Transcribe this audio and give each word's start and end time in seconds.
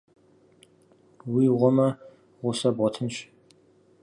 Уи 1.31 1.45
гъуэмэ, 1.57 1.87
гъусэ 2.41 2.69
бгъуэтынщ. 2.75 3.15